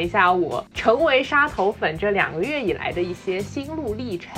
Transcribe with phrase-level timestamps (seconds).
[0.00, 4.32] 一下我成为沙头粉这两个月以来的一些心路历程。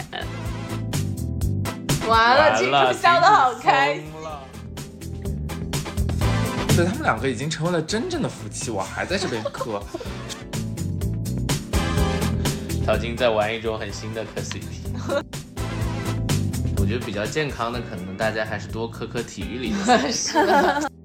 [2.09, 4.05] 完了，金主笑得好开心。
[6.75, 9.83] 对他们两个已经成为了真正的夫妻，我还在这边磕。
[12.85, 14.63] 小金在玩一种很新的磕 CP。
[16.79, 19.79] 我觉得比较健康的，可能大家还是多磕磕体育里的。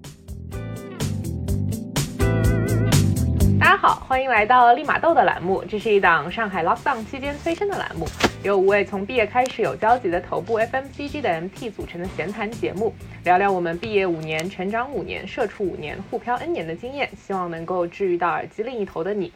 [3.68, 5.62] 大家好，欢迎来到立马豆的栏目。
[5.68, 8.08] 这是一档上海 lockdown 期间催生的栏目，
[8.42, 12.94] 由五位从毕业开始有交集的头部 FMCG 的 MT 组成的闲谈节目，
[13.26, 19.34] 聊聊我们毕业五年、成长五年、社畜五年、互漂 N 年的经验，希望能够治愈到耳机另一头的你。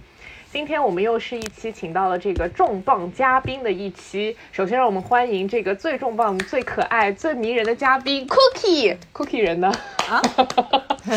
[0.52, 4.36] 今天我们又是一期请到了这个重磅嘉宾的一期。
[4.52, 8.98] 首先让我们欢迎这个最重磅、最可爱、最迷人的嘉宾 Cookie。
[9.14, 9.72] Cookie 人呢？
[10.10, 10.22] 啊？
[11.06, 11.16] 这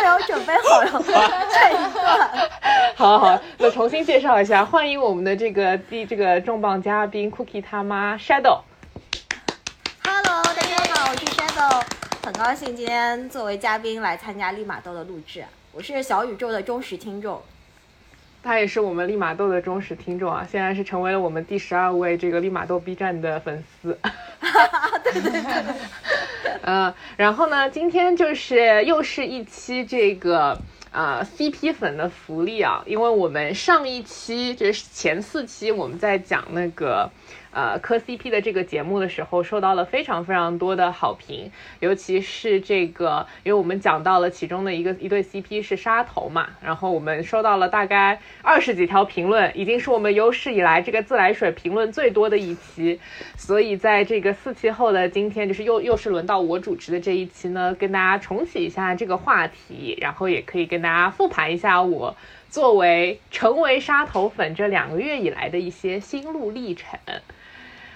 [0.00, 1.02] 个有准备好了，
[1.50, 2.48] 这一段。
[2.94, 8.60] 好 好，那重新介绍一下，欢迎我们的这个第这个重磅嘉宾 Cookie 他妈 Shadow。
[10.04, 11.82] Hello，大家好，我是 Shadow，
[12.24, 15.44] 很高兴今天作为嘉宾来参加立马豆的录制。
[15.72, 17.42] 我是小宇宙的忠实听众。
[18.42, 23.98] 他也是我们立马豆的忠实听众啊，现在是成为了我们第十二位这个立马豆 B 站的粉丝。
[25.04, 25.42] 对 对对。
[25.42, 30.58] 对嗯， 然后呢，今天就是又是一期这个
[30.92, 37.10] 呃 CP 粉的福利啊，因为我们上一期就是前四期我们在讲那个。
[37.58, 53.00] 呃，磕 CP 的这个节目的时候，受到了非常非常多的好评，尤其是这个，因为我们讲到了其中的一个一对 CP 是杀头嘛，然后我们收到了大概二十几条评论，已经是我们有史以来这个自来水评论最多的一期，
[53.36, 62.14] 所以在这个四期后的今天，就是又又是轮到我主持的这一期呢，跟大家重启一下这个话题，然后也可以跟大家复盘一下我
[62.48, 67.00] 作为成为杀头粉这两个月以来的一些心路历程。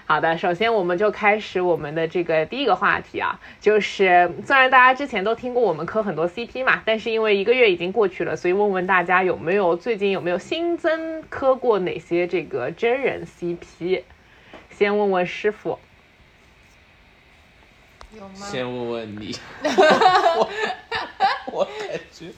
[0.05, 14.01] 好的，首先我们就开始我们的这个第一个话题啊，就是虽然大家之前都听过我们磕很多 CP 嘛，但是因为一个月已经过去了，所以问问大家有没有最近有没有新增磕过哪些这个真人 CP？
[14.69, 15.79] 先问问师傅，
[18.15, 18.47] 有吗？
[18.51, 20.49] 先问问你， 我
[21.51, 22.31] 我感觉。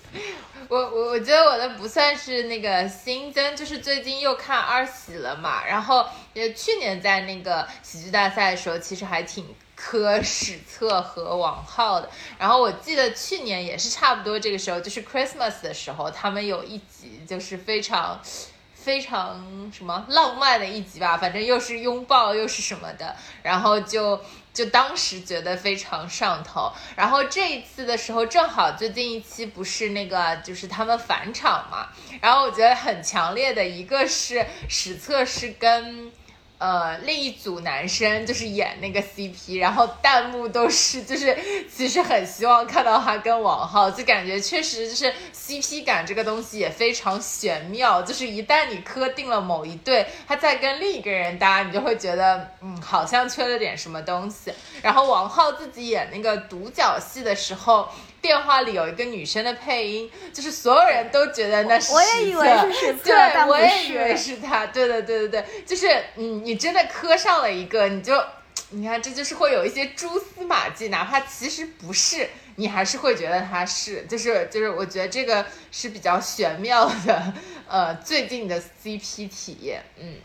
[0.68, 12.10] 我我我觉得我的不算是那个新增，就是最近又看二喜了嘛，然后也去年在那个喜剧大赛的时候，其实还挺磕史册和王浩的，
[12.40, 18.20] 然后我记得去年也是差不多这个时候，就是 Christmas 的时候，他们有一集就是非常
[18.74, 24.20] 非常什么浪漫的一集吧，反正又是拥抱又是什么的，然后就。
[24.56, 31.90] 就当时觉得非常上头，然后这一次的时候正好最近一期不是那个就是他们返场嘛，
[32.22, 36.12] 然后我觉得很强烈的一个是史册是跟。
[36.58, 41.38] 呃，另一组男生就是演那个 CP，然后弹幕都是就是
[41.70, 54.54] 其实很希望看到他跟王浩，就感觉确实就是 CP 感这个东西也非常玄妙，就是一旦你磕定了某一对，他再跟另一个人搭，你就会觉得嗯好像缺了点什么东西。
[54.82, 57.90] 然后王浩自己演那个独角戏的时候。
[58.26, 64.66] 电话里有一个女生的配音，就是所有人都觉得那是我也以为是史册，对，我也以为是他。
[64.66, 68.20] 对对对对对，就是嗯，你真的磕上了一个，你就
[68.72, 77.34] 你看，这就是会有一些蛛丝马迹，哪怕其实不是，你还是会觉得他是，就是就是，我觉得这个是比较玄妙的，
[77.70, 80.16] 呃，最近的 CP 体验，嗯，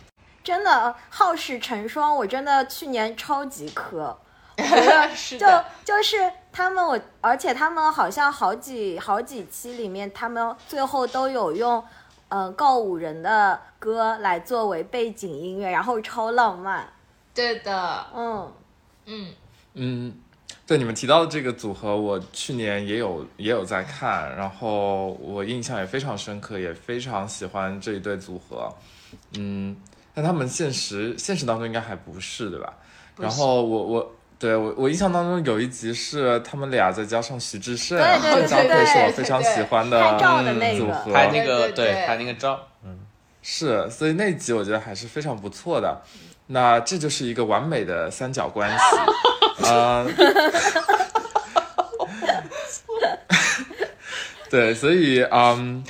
[0.42, 4.18] 真的好事成双，我真的去年超级磕。
[5.16, 5.46] 是就
[5.82, 11.82] 就是他们我，而且他们好像好几好几期里面，他们最后都有用，
[12.28, 16.92] 嗯，告五人的歌来作为背景音乐，然后超浪漫。
[17.32, 18.52] 对的，嗯
[19.06, 19.32] 嗯
[19.74, 20.14] 嗯，
[20.66, 28.68] 对你们提到的这个组合，我去年也有也有在看，然后我印象也非常深刻，也非常喜欢这一对组合。
[29.38, 29.76] 嗯，
[30.12, 32.74] 但他们现实现实当中应该还不是对吧？
[33.16, 34.12] 然后我我。
[34.41, 40.19] 对我，我印象当中有一集是他们俩再加上徐志胜，这张配是我非常喜欢的
[40.78, 43.01] 组合，拍那个对拍那个照，嗯，
[43.42, 46.01] 是，所以那集我觉得还是非常不错的。
[46.47, 48.78] 那这就是一个完美的三角关系，
[49.69, 50.09] 嗯，
[54.48, 55.84] 对，所以嗯，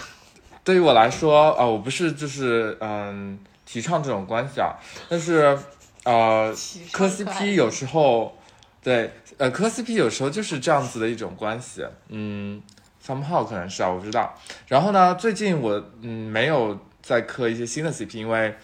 [0.65, 4.75] 对于我来说啊，我不是就是嗯提倡这种关系啊，
[5.09, 5.57] 但是
[6.03, 6.53] 呃
[6.91, 8.37] 磕 CP 有时候。
[8.83, 12.63] 对，呃，磕 CP 有时候就是这样子的一种关系，嗯
[13.05, 14.35] ，somehow 可能是啊，我不知道。
[14.69, 18.55] 然后呢，最近我嗯没有再磕一些新的 CP，因为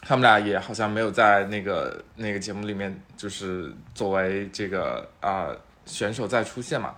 [0.00, 5.48] 他们俩也好像没有在那个那个节目里面，就是作为这个啊、
[5.86, 6.94] 选手再出现嘛。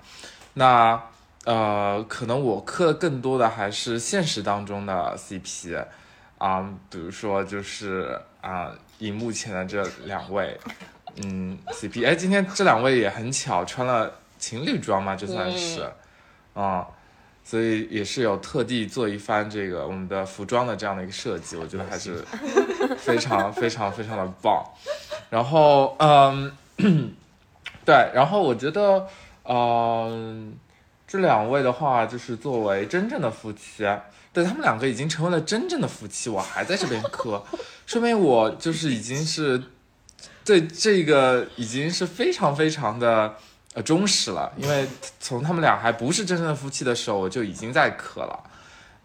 [0.55, 1.01] 那
[1.45, 5.85] 呃，可能我磕更多的还是现实当中的 CP
[6.39, 10.59] 啊、比如说就是啊，荧幕前的这两位，
[11.17, 15.91] 嗯，CP，哎，今天这两位也很巧穿了情侣装嘛，这算是，
[16.55, 16.87] 啊、
[17.45, 22.25] 所以也是有特地做一番这个我们的服装的这样的一个设计，我觉得还是
[22.99, 24.65] 非常非常非常的棒。
[25.29, 26.53] 然后，嗯，
[27.85, 29.07] 对，然后我觉得，
[29.45, 30.55] 嗯、
[31.07, 33.85] 这两位的话，就是作为真正的夫妻，
[34.33, 37.43] 对他们两个已经成为了真正的夫妻，我还在这边磕，
[37.87, 39.61] 说明我就是已经是
[40.51, 43.37] 对这个已经是非常非常的
[43.75, 44.85] 呃忠实了，因为
[45.21, 48.43] 从他们俩还不是真正的夫妻的时候，我就已经在磕了，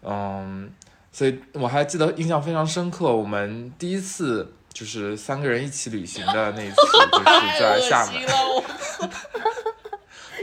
[0.02, 0.68] 嗯，
[1.12, 6.74] 所以我还记得印象非常深刻，我们第一次就是三个人一起旅行的那一次，
[7.12, 8.20] 就是在厦门，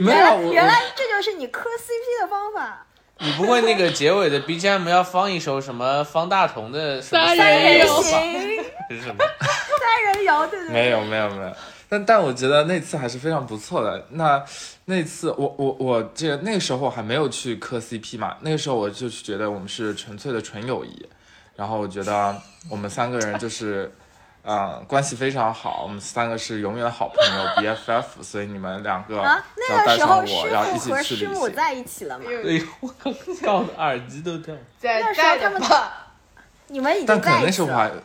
[0.00, 2.86] 没原来有我原来这就是你磕 CP 的方法。
[3.20, 8.02] 你不会那个结尾的 BGM 要放一首什么方大同的什么三三人游游吧？
[8.02, 9.24] 行，是什么？
[9.38, 10.72] 三人游，对对对。
[10.72, 11.52] 没有没有没有，
[11.88, 14.06] 但但我觉得那次还是非常不错的。
[14.10, 14.44] 那
[14.86, 21.06] 那次我我我这个那个时候还没有去磕 CP 嘛，那个时候我就是觉得我们是纯粹的纯友谊，
[21.56, 22.36] 然后我觉得
[22.68, 23.92] 我们三个人就是。
[24.46, 31.16] 嗯，关系非常好，我们三个是永远的好朋友 BFF， 所以你们两个啊，那要带上个时候我，师要一起去旅行。
[31.16, 32.26] 师母在一起了吗？
[32.28, 35.62] 哎呦，我的耳机都掉那时候他们？
[36.66, 38.02] 你们已经但可能在一起那时候我还了。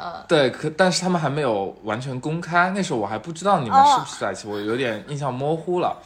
[0.00, 5.96] 嗯，对，可但是他们还没有完全公开，那时候我还不知道你们哦是不是在一起，我有点印象模糊了。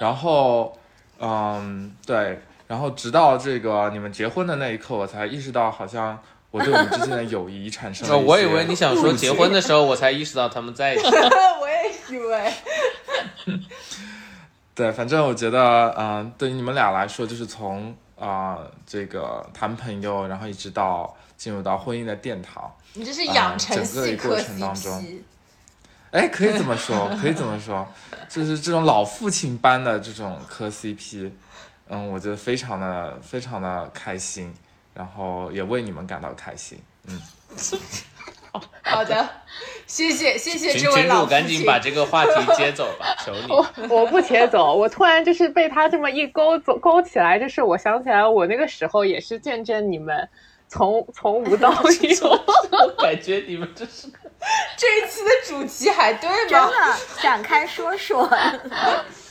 [0.00, 0.78] 然后，
[1.18, 6.18] 嗯，对，然后直到这个你们结婚的那一刻，我才意识到，好像
[6.56, 11.04] 我对我们之间的友谊产生了我以为你想说结婚的时候，我才意识到他们在一起。
[11.60, 12.52] 我也以为。
[14.74, 25.18] 对，反正我觉得，嗯、对于你们俩来说，就是从啊、这个谈朋友，然后一直到进入到婚姻的殿堂，你这是养成整个系磕一过程当中 CP，
[26.12, 27.86] 哎，可以这么说，可以这么说，
[28.28, 31.30] 就是这种老父亲般的这种磕 CP，
[31.88, 34.54] 嗯，我觉得非常的非常的开心，
[34.96, 37.20] 然后也为你们感到开心，嗯，
[38.82, 39.28] 好的，
[39.86, 41.26] 谢谢谢谢这位群主老。
[41.26, 43.52] 赶紧把这个话题接走吧， 求你。
[43.52, 50.26] 我我不接走，我突然就是被他这么一勾走勾起来，就是我想起来，我那个时候也是见证你们
[50.68, 52.30] 从从无到有。
[52.72, 54.08] 我感觉你们这是
[54.78, 56.70] 这一期的主题还对吗真吗？
[56.70, 58.26] 的展开说说，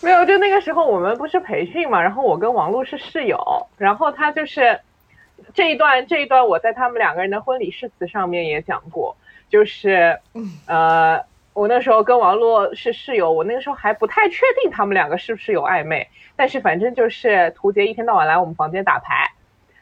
[0.02, 3.40] 没有，就那个时候我们不是培训嘛，然后我跟王璐是室友，
[3.78, 4.80] 然后他就是
[5.54, 9.16] 这一段这一段我在他们两个人的婚礼誓词上面也讲过，
[9.50, 10.20] 就是
[10.66, 11.24] 呃，
[11.54, 19.32] 我那时候跟王璐是室友，我那个时候还不太确定他们两个是不是有暧昧，但是反正就是涂杰一天到晚来我们房间打牌。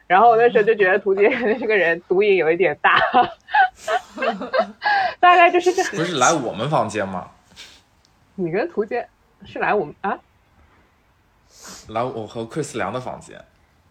[0.06, 3.00] 然后我那时候就觉得涂杰 这个人毒瘾有一点大，
[5.20, 5.82] 大概就是这。
[5.96, 7.32] 不是来我们房间吗？
[8.36, 9.08] 你跟涂杰
[9.46, 10.20] 是来我们啊？
[11.90, 13.38] 来我和 Chris 梁的房间，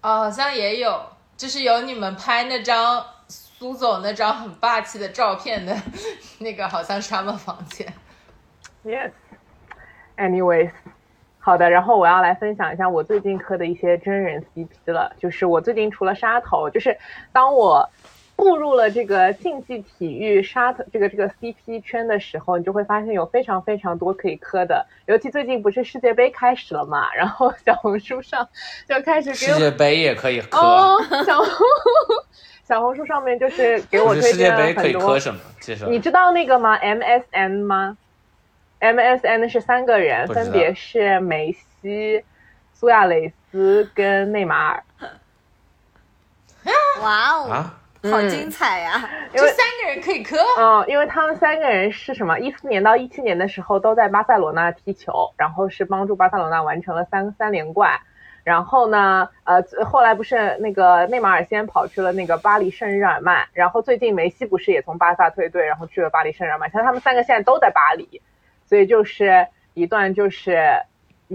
[0.03, 1.01] 哦，好像也有，
[1.43, 5.77] 就是有你们拍那张苏总那张很霸气的照片的
[6.39, 7.93] 那个，好像是他们房间。
[8.85, 9.11] Yes.
[10.17, 10.71] Anyways，
[11.41, 15.13] 好的，然后我要来分享一下我最近磕的一些真人 CP 了。
[15.19, 16.97] 就是我最近除了沙头，就是
[17.33, 17.91] 当我
[18.43, 24.85] 步入了这个竞技体育沙特这个这个 CP 圈的时候，你就会发现有非常非常多可以磕的。
[25.07, 28.49] 尤其最近不是世界杯开始了嘛，然后小红书上
[28.89, 31.47] 就开始给我世界杯也可以磕，哦，小红
[32.65, 35.01] 小红书上面就是给我不是世界推荐了杯可很多。
[35.01, 35.41] 以磕什么？
[35.61, 35.87] 其实。
[35.87, 37.97] 你知道那个吗？MSN 吗
[38.81, 42.25] ？MSN 是三个人，分别是梅西、
[42.75, 44.83] 苏亚雷斯跟内马尔。
[47.01, 47.79] 哇哦，啊？
[48.11, 49.09] 好精彩呀！
[49.33, 52.39] 因为这三个人可以磕，嗯，因为他们三个人是什么？
[52.39, 58.01] 一四年到一七年的时候都在巴塞罗那踢球，然后是帮助巴塞罗那完成了三三连冠。
[58.45, 66.69] 然后呢，呃，后来不是那个内马尔先跑去了那个巴黎圣日耳曼，然后最近梅西不是也从巴萨退队，然后去了巴黎圣日耳曼。
[66.73, 68.21] 像他们三个现在都在巴黎，
[68.67, 70.61] 所以就是一段就是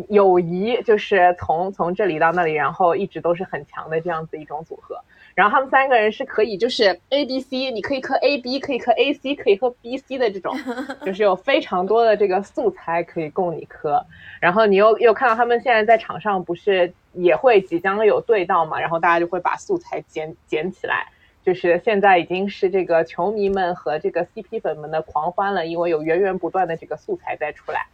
[0.09, 4.99] 友谊就是从从这里到那里，然后一直都是很强的这样子一种组合。
[5.35, 10.55] 然后他们三个人是可以就是 A B C，你可以磕 A B，可以磕 A C，可以磕 B C 的这种，
[11.05, 14.03] 就是有非常多的这个素材可以供你磕。
[14.39, 21.07] 然后你又又看到他们现在在场上不是也会即将有对到嘛，然后大家就会把素材捡捡起来。
[21.43, 27.85] 就是现在已经是这个球迷们和这个 CP 粉们的狂欢了，因为有源源不断的这个素材在出来。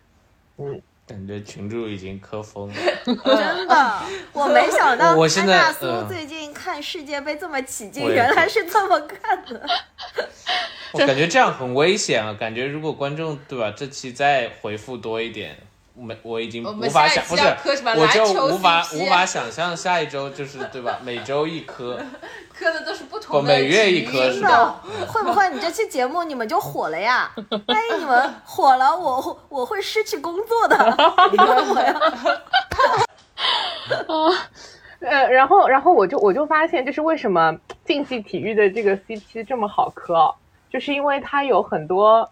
[0.58, 2.76] 嗯，感觉群主已经磕疯了。
[3.06, 9.62] 真的，我没想到我现在安娜苏嗯最近看世界杯这么起劲，原来是这么看的。
[10.94, 12.36] 我感觉这样很危险啊！
[12.40, 15.58] 感觉如果观众对吧，这期再回复多一点，
[15.96, 17.44] 没我已经无法想，不是
[17.96, 21.00] 我就无法无法想象下一周就是对吧？
[21.04, 22.00] 每周一颗，
[22.54, 24.82] 磕的都是不不同的每月一体育颗是吧？
[25.08, 27.32] 会不会你这期节目你们就火了呀？
[27.68, 30.76] 万一你们火了，我我会失去工作的。
[35.00, 40.34] 呃，然后然后我就我就发现，就是为什么竞技体育的这个 CP 这么好磕哦，
[40.72, 42.32] 就是因为它有很多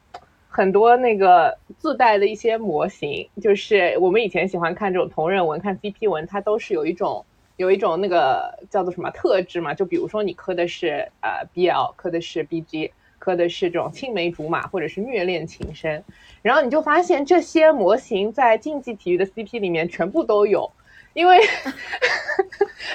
[0.52, 12.92] 很多那个自带的一些模型，就是我们以前喜欢看这种同人文、看 CP 文，它都是有一种有一种那个叫做什么特质嘛，就比如说你磕的是呃 BL，磕的是 BG。
[13.18, 16.04] 磕的是这种青梅竹马或者是虐恋情深，
[16.42, 20.72] 然后你就发现这些模型在竞技体育的 CP 里面全部都有，
[21.14, 21.40] 因为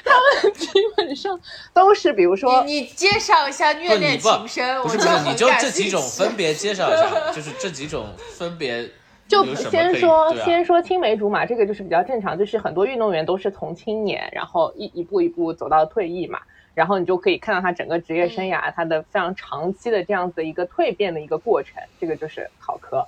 [0.04, 1.38] 他们基本上
[1.74, 8.06] 都是，比如说你你介绍一下虐恋你不情深，我不是不是，你就这几种分别介绍一下， 就是这几种
[8.38, 8.88] 分别
[9.28, 10.44] 就先说、啊。
[10.44, 16.40] 先说青梅竹马，这个就是比较正常，就是很多运动员都是从青年，然后一一步一步走到退役嘛，
[16.74, 23.06] 然后你就可以看到他整个职业生涯，他的非常长期的这样子的一个蜕变的一个过程，这个就是考科。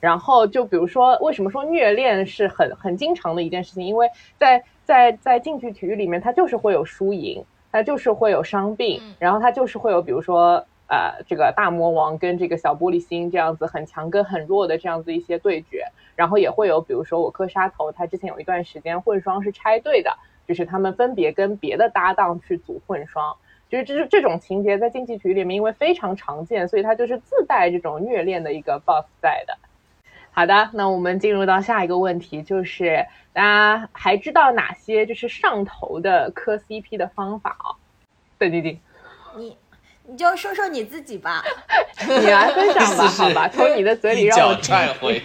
[0.00, 3.84] 然后就比如说，为什么说虐恋是很很经常的一件事情？
[3.84, 15.84] 因为在在在竞技体育里面，它就是会有输赢，它就是会有伤病，嗯然后它就是会有比如说呃这个大魔王跟这个小玻璃心这样子很强跟很弱的这样子一些对决，
[16.16, 23.36] 然后也会有比如说我磕杀头，他之前有一段时间混双是拆队的，就是他们分别跟别的搭档去组混双。
[23.68, 29.58] 就是这这种情节在竞技体育里面，因为非常常见，所以它就是自带这种虐恋的一个 buff 在的。
[30.38, 37.74] 好的，那我们进入到下一个问题，就是大家还知道哪些就是上头的磕 CP 的方法啊？
[38.38, 38.80] 邓晶晶，
[39.34, 39.58] 你
[40.06, 41.42] 你就说说你自己吧。
[42.06, 43.48] 你来分享吧，好吧？
[43.52, 45.20] 从你的嘴里一脚让我听踹回。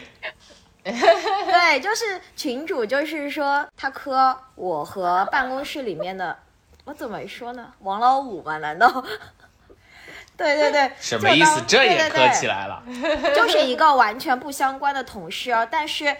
[0.81, 6.35] 对，就是群主，就是说他磕我和办公室里面的，
[6.85, 7.71] 我怎么说呢？
[7.81, 8.57] 王老五吗？
[8.57, 9.05] 难道？
[10.35, 11.55] 对对对，就 什么意思？
[11.59, 12.83] 当这也磕起来了？
[13.35, 16.15] 就是一个完全不相关的同事哦，但是，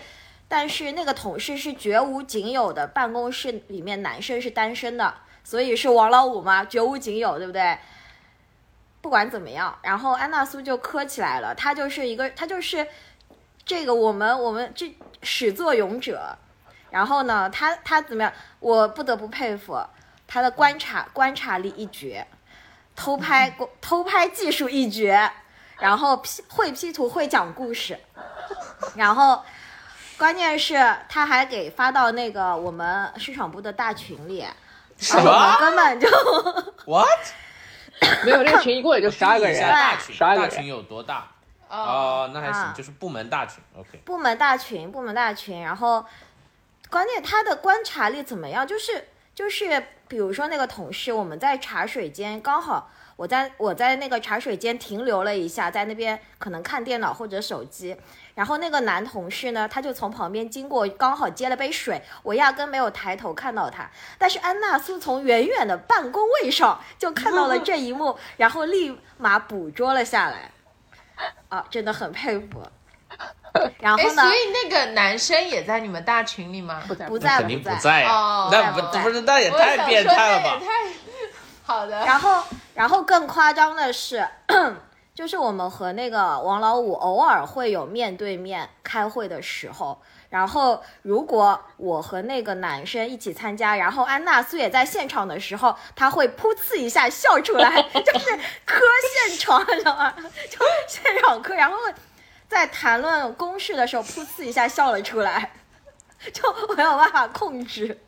[0.47, 7.77] 但是那个同事是绝无仅有的，办公室里面男生是单身的，所以是王老五嘛，绝无仅有，对不对？
[9.01, 12.87] 不管怎么样，然后安娜苏就磕起来了，他就是一个，他就是
[13.65, 16.37] 这个我们我们这始作俑者，
[16.89, 18.31] 然后呢，他他怎么样？
[18.59, 19.77] 我不得不佩服
[20.25, 22.25] 他的观察观察力一绝，
[22.95, 25.31] 偷拍偷拍技术一绝，
[25.79, 27.99] 然后 P 会 P 图会讲故事，
[28.95, 29.41] 然后
[30.17, 30.75] 关键是
[31.09, 34.45] 他还给发到那个我们市场部的大群里，
[34.97, 36.07] 什然后我们么根本就？
[36.85, 37.07] What？
[38.25, 41.27] 没有这个群一共也就十二个人大群，十二个群有多大？
[41.69, 43.63] 哦，哦，那还行，啊就是部门大群。
[43.77, 46.05] OK，部门大群，部门大群，然后
[46.89, 48.67] 关键他的观察力怎么样？
[48.67, 52.91] 就是就是，比如说那个同事，我们在茶水间刚好。
[53.15, 57.95] 我在我在那个茶水间停留了一下，在那边可能看电脑或者手机，
[58.33, 63.87] 然后那个男同事呢，他就从旁边经过，刚好接了杯水，我压根没有抬头看到他，
[64.17, 70.51] 但是安娜苏从远远的办公位上就看到了这一幕，然后立马捕捉了下来，
[71.49, 72.63] 啊，真的很佩服。
[73.79, 76.81] 然哎，后呢所，以那个男生也在你们大群里吗？
[76.87, 80.65] 不在不在肯定不在那不不在不是那也太变态了吧那也？
[80.65, 80.73] 太
[81.63, 82.05] 好的。
[82.05, 82.43] 然后，
[82.73, 84.27] 然后更夸张的是，
[85.13, 98.81] 就是我们和那个王老五偶尔会有面对面开会的时候，然后如果我和那个男生一起参加，然后安娜苏也在现场的时候，他会噗呲一下笑出来， 就是磕
[99.27, 100.11] 现场，你知道吗？
[100.49, 101.77] 就现场磕，然后
[102.53, 105.51] 在谈论公事的时候，噗呲一下笑了出来，
[106.31, 106.43] 就
[106.75, 107.99] 没有办法控制。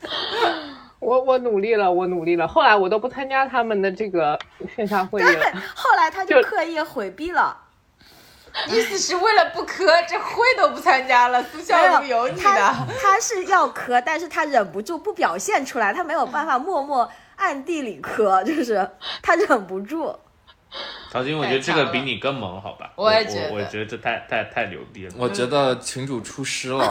[1.00, 2.46] 我我努力了，我努力了。
[2.46, 4.38] 后来我都不参加他们的这个
[4.74, 7.62] 线下会议对了。，后来他就就刻意回避了。
[8.68, 12.74] 意思是为了不磕，这会都不参加了，苏小没路有你他的。
[13.02, 18.88] 他是要磕，但是他忍不住不表现出来，他没有办法默默暗地里磕，就是
[19.20, 20.16] 他忍不住。
[21.12, 22.90] 陶晶，我觉得这个比你更萌，好吧？
[22.96, 25.12] 我也觉得我我觉得这太太太牛逼了。
[25.16, 26.84] 我觉得群主出师了。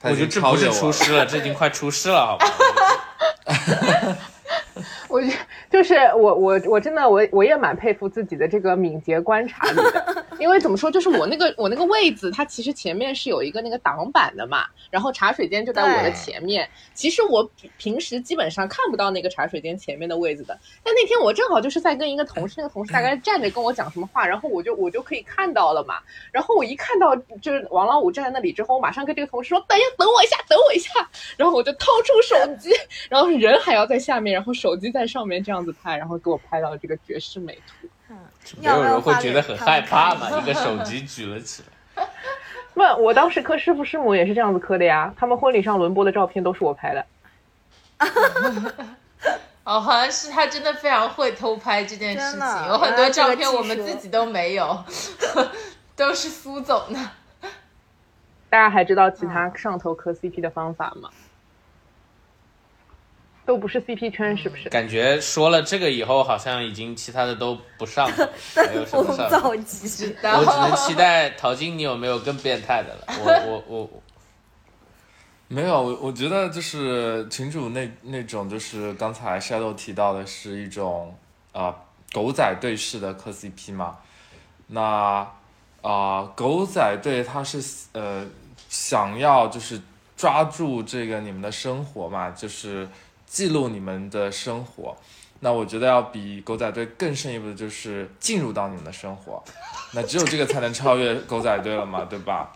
[0.00, 2.46] 我觉得这不是出师了，这已经快出师了，好吧？
[5.08, 5.32] 我觉
[5.70, 16.68] 就是我我我真的我我也蛮佩服自己的这个敏捷观察力的，因为怎么说，就是我那个我那个位子，它其实前面是有一个那个挡板的嘛，然后茶水间就在我的前面。
[16.94, 25.96] 其实我平平时基本上看不到那个茶水间前面的位子的，但那天我正好就是在跟一个同事，那个同事大概站着跟我讲什么话，然后我就我就可以看到了嘛。
[26.32, 30.90] 然后我一看到就是王老五站在那里之后，我马上跟这个同事说：“等一下，等我一下，等我一下。”
[31.36, 32.70] 然后我就掏出手机，
[33.08, 37.88] 然后人还要在下面，然后手机在上面这样子拍，然后给我拍到了这个绝世美图。
[38.60, 40.40] 没有人会觉得很害怕嘛？
[40.40, 41.62] 一个手机 举了起
[41.94, 42.06] 来，
[42.74, 47.06] 那，我当时磕师傅师母也是这样子磕的呀，他们婚礼上轮播的照片都是我拍的。
[49.64, 54.82] 哦，好像是他真的非常会偷拍这件事情，有很多照片我们自己都没有，
[55.94, 56.98] 都是苏总的。
[58.48, 61.10] 大家还知道其他上头磕 CP 的方法吗？
[63.48, 64.68] 都不是 CP 圈，是不是？
[64.68, 68.30] 感觉说了这个以后，好像已经其他的都不上了，
[68.68, 70.76] 没有什风么上我只能。
[70.76, 73.06] 期待陶晶，你有没有更变态的了？
[73.24, 73.90] 我我我
[75.48, 81.16] 没有，我我觉得就是群主那那种，就是刚才 Shadow 提到的是一种
[81.52, 81.74] 啊、
[82.12, 83.96] 狗仔队式的磕 CP 嘛。
[84.66, 85.26] 那
[85.80, 88.26] 啊、狗仔队他是呃
[88.68, 89.80] 想要就是
[90.18, 92.86] 抓住这个你们的生活嘛，就是
[93.28, 94.96] 记录你们的生活。
[95.40, 99.40] 那我觉得要比狗仔队更深一步的就是进入到你们的生活，
[99.92, 102.52] 那只有这个才能超越狗仔队了嘛，对吧？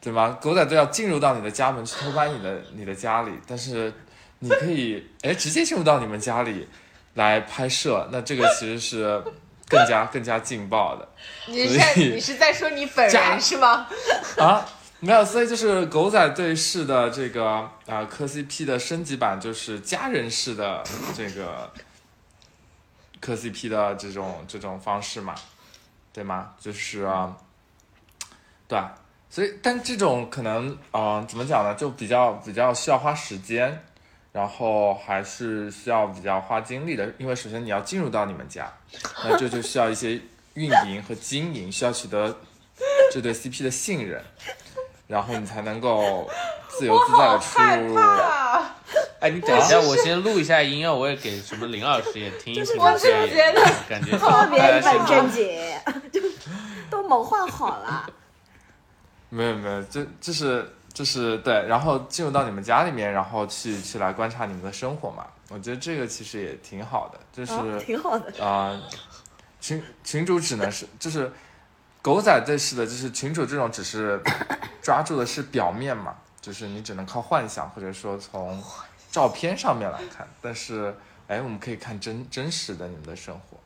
[0.00, 0.36] 对吗？
[0.40, 3.92] 狗仔队要进入到你的家门去偷拍你的你的家里，但是
[4.40, 6.66] 你可以哎直接进入到你们家里
[7.14, 9.22] 来拍摄，那这个其实是
[9.68, 11.08] 更加更加劲爆的
[11.46, 13.86] 你是在你是在说你本人是吗？
[14.38, 14.68] 啊。
[15.00, 20.84] 没有，所以就是狗仔队式的这个啊磕 CP 的升级版，就是家人式的
[21.16, 21.72] 这个
[23.18, 25.34] 磕 CP 的这种这种方式嘛，
[26.12, 26.52] 对吗？
[26.60, 27.34] 就是啊，
[28.68, 28.94] 对啊，
[29.30, 33.82] 所以但这种可能呃怎么讲呢，就比较比较需要花时间，
[34.32, 38.70] 然后还是需要比较花精力的，因为首先你要进入到你们家，
[39.24, 40.20] 那这就需要一些
[40.54, 42.36] 运营和经营，需要取得
[43.10, 44.22] 这对 CP 的信任，
[45.10, 46.30] 然后你才能够
[46.70, 47.94] 自由自在的出入。
[48.00, 48.76] 啊！
[49.20, 55.46] 哎，你等一下，我先录一下音乐，我也给什么林老师也听一听，我是觉得感觉特别一本正经。
[56.10, 56.20] 就
[56.88, 58.08] 都谋划好了。
[59.28, 65.26] 没有没有，这这是这是对，然后进入到你们家里面，然后去去来观察你们的生活嘛。
[65.50, 68.44] 我觉得这个其实也挺好的，就是哦，挺好的。
[68.44, 68.80] 啊、
[69.60, 71.30] 群群主只能是就是
[72.00, 74.18] 狗仔队式的，就是群主这种只是
[74.82, 78.62] 抓住的是表面嘛，就是你只能靠幻想或者说从
[79.10, 80.94] 照片上面来看，但是
[81.28, 83.58] 哎，我们可以看真真实的你们的生活。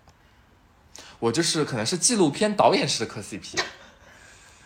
[1.19, 3.59] 我就是可能是纪录片导演式的磕 CP，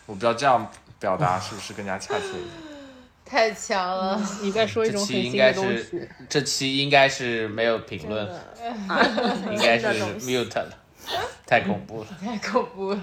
[0.05, 2.69] 我不知道这样表达是不是更加恰切一点。
[3.25, 6.09] 太强了，你在说一这期种很应该新的东西是。
[6.27, 8.27] 这期应该是没有评论，
[9.51, 9.85] 应该是
[10.25, 10.77] mute 了，
[11.45, 12.07] 太恐怖了。
[12.19, 12.99] 太恐怖了。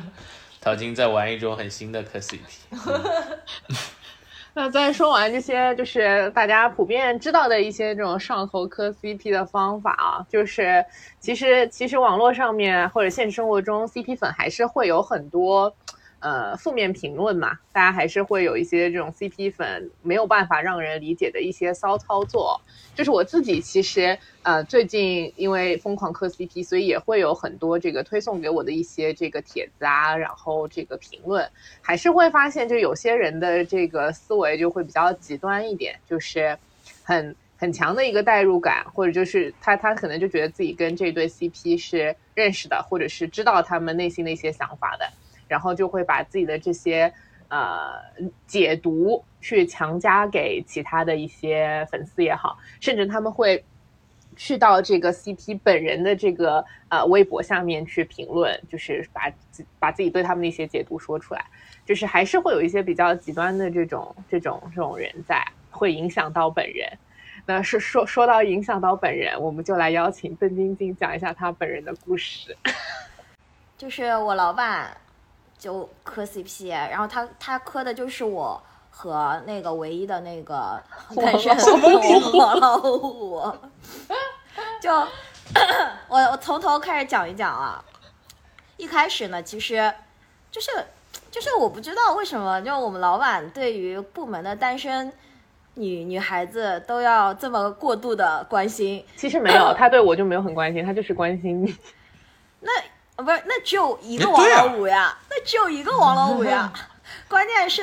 [0.67, 2.41] 小金在玩一种很新的磕 CP，
[4.53, 10.85] 那在说完这些，就是大家普遍知道的一些这种上头磕 CP 的方法啊，就是
[11.21, 15.73] 其实其实网络上面或者现实生活中 CP 粉还是会有很多
[16.21, 22.61] 呃负面评论嘛，大家还是会有一些这种 CP 粉没有办法让人理解的一些骚操作。
[22.95, 31.47] 就是我自己其实呃最近因为疯狂磕 CP，所以也会有很多这个推送给我的一些这个帖子啊，然后这个评论，
[31.83, 36.57] 还是会发现，就有些人的这个思维就会比较极端一点，就是
[37.03, 45.07] 很很强的一个代入感，或者就是他他可能就觉得自己跟这对 CP 是认识的，或者是知道他们内心的一些想法的，
[45.49, 47.13] 然后就会把自己的这些
[47.49, 47.93] 呃
[48.47, 53.65] 解读去强加给其他的一些粉丝也好，甚至他们会。
[54.39, 59.33] 去到这个 CP 本人的这个呃微博下面去评论，就是把
[59.79, 61.43] 把自己对他们的一些解读说出来，
[61.87, 66.87] 就是还是会有一些比较极端的这种这种这种人在，会影响到本人。
[67.47, 72.55] 那是说说到影响到本人，我们就来邀请邓晶晶讲一下她本人的故事。
[73.79, 74.95] 就是我老板
[75.59, 80.83] 就磕 CP，然后他他磕的就是我和那个唯一的那个
[81.17, 81.57] 单身
[82.21, 83.41] 火老五，
[84.81, 84.91] 就
[86.09, 87.85] 我我从头开始讲一讲啊。
[88.79, 89.91] 一开始呢，其实
[90.51, 90.71] 就是
[91.31, 95.11] 就是我不知道为什么，就我们老板对于部门的单身
[95.73, 99.03] 女女孩子都要这么过度的关心。
[99.17, 101.75] 其实没有，他对我就没有很关心，他就是关心你。
[102.61, 102.71] 那
[103.17, 106.73] 呃不是，那只有一个王老五呀，那只有一个王老五呀。
[107.29, 107.83] 关键是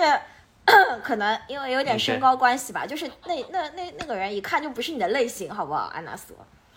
[1.03, 6.35] 可能因为有点身高关系吧，就是那那那那个人一看就不是你的类型，好不好，安娜索？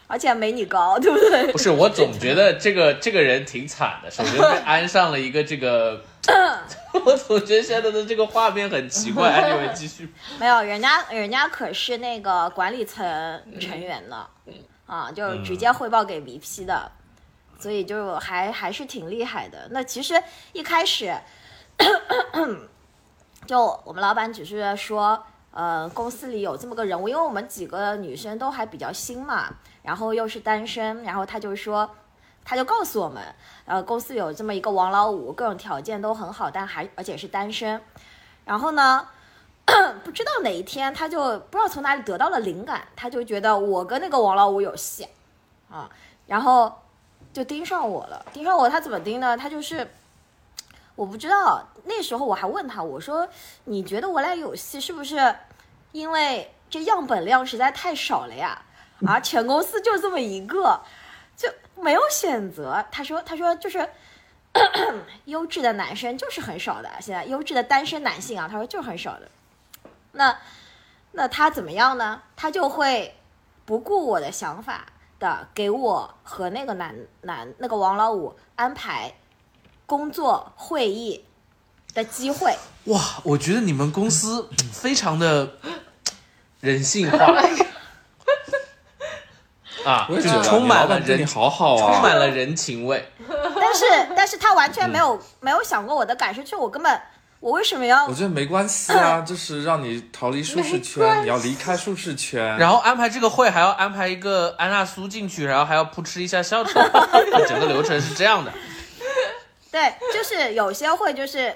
[0.09, 1.53] 而且没你高，对不对？
[1.53, 6.01] 不是，我总觉得这个这个人挺惨的，首先被安上了一个这个
[7.05, 9.31] 我总觉得现在的这个画面很奇怪。
[9.31, 10.13] 安你们继续。
[10.39, 13.05] 没有，人家人家可是那个管理层
[13.61, 14.27] 成员呢，
[14.87, 16.91] 啊，就直接汇报给 VP 的，
[17.59, 19.69] 所以就还还是挺厉害的。
[19.71, 21.15] 那其实一开始，
[23.47, 25.25] 就我们老板只是说。
[25.59, 29.49] 呃，公司里有这么个人物，因为我们几个女生都还比较新嘛，
[29.83, 31.89] 然后又是单身，然后他就说，
[32.45, 33.25] 他就告诉我们，
[33.65, 37.81] 呃，公司有这么一个王老五，各种条件都很好，但还而且是单身。
[38.45, 39.09] 然后呢，
[40.05, 45.09] 不知道哪一天他就不知道从哪里得到了灵感，他就觉得我跟那个王老五有戏，
[45.71, 45.89] 啊，
[46.27, 46.71] 然后
[47.37, 48.25] 就盯上我了。
[48.33, 49.37] 盯上我，他怎么盯呢？
[49.37, 49.87] 他就是。
[50.95, 53.29] 我不知道，那时候我还问他，我说
[53.65, 55.37] ：“你觉得我俩有戏是不是？
[55.93, 58.63] 因为这样本量实在太少了呀，
[59.07, 60.81] 而全公司就这么一个，
[61.37, 63.87] 就没有选择。”他说：“他说就是
[65.27, 69.29] 优质的男生就是很少的，现在优质的单身男性啊，他说就是很少的。
[70.13, 70.35] 那
[71.13, 72.23] 那他怎么样呢？
[72.35, 73.15] 他就会
[73.67, 74.87] 不顾我的想法
[75.27, 79.13] 的给我和那个男男那个王老五安排。”
[79.89, 81.25] 工作会议
[81.95, 82.53] 的机会
[82.91, 83.01] 哇！
[83.23, 85.49] 我觉得你们公司非常的
[86.61, 87.19] 人性化
[89.87, 93.09] 啊，就是充满了人好好啊，充满了人情味。
[93.55, 93.85] 但是，
[94.17, 97.01] 但是他完全没有没有想过我的感受，就我根本
[97.47, 98.05] 我为什么要？
[98.07, 102.59] 我觉得没关系啊，就是让你逃离舒适圈，你要离开舒适圈。
[102.59, 106.91] 然后安排这个会，还要安排一个安娜苏进去，然后还要扑哧一下笑出来，
[107.47, 108.53] 整个流程是这样的。
[109.71, 111.55] 对，就是有些会就是，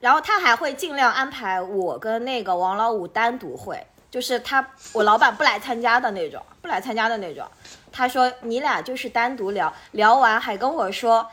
[0.00, 7.46] 然后他还会尽量安排我跟那个王老五单独会，就是他我老板不来参加的那种，不来参加的那种。
[7.92, 11.24] 他说你俩就是单独聊聊完，还跟我说，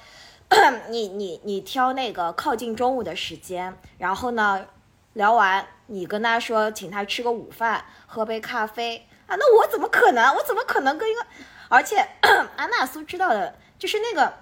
[0.89, 4.65] 你你你挑那个靠近中午的时间，然后呢
[5.13, 10.35] 聊完你跟他说请他吃个午饭，喝杯咖啡啊，那我怎么可能？
[10.35, 11.25] 我怎么可能跟一个？
[11.67, 11.97] 而且
[12.55, 14.33] 安娜苏知道的，就是那个。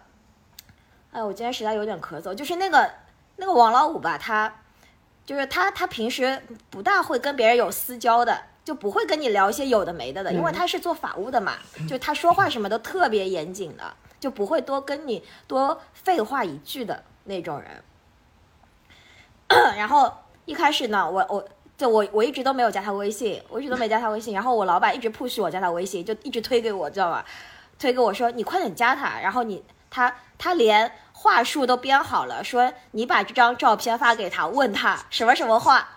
[1.12, 2.34] 哎，我今天实在有点咳嗽。
[2.34, 2.91] 就是那个
[3.36, 4.52] 那个王老五吧，他
[5.26, 11.54] 就是他，他平时不大会跟别人有私交的，就不会跟你聊一些有的没的的，因为他是做法务的嘛，
[11.88, 13.84] 就他说话什么都特别严谨的，
[14.23, 17.83] 就不会多跟你多废话一句的那种人。
[19.75, 20.09] 然后
[20.45, 21.45] 一开始呢，我我
[21.77, 24.33] 就我我一直都没有加他微信，我一直都没加他微信。
[24.33, 27.25] 然后我老板一直 push 我加他微信，就一直推给我，知道吧？
[27.77, 30.93] 推给我说你快点加他，然后你他他连。
[31.15, 35.88] 话术都编好了，说你把这张照片发给他，问他什么什么话，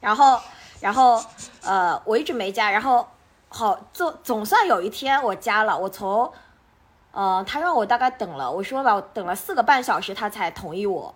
[0.00, 0.38] 然后，
[0.80, 1.20] 然后，
[1.62, 3.08] 呃，我一直没加，然后，
[3.48, 6.32] 好，总总算有一天我加了，我从，
[7.12, 11.14] 呃，他让我大概等了，我说吧，我等了四个半小时，他才同意我，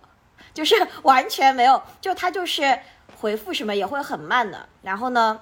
[0.55, 2.79] 就是完全没有，就他就是
[3.21, 5.41] 回复什么也会很慢的，然后呢，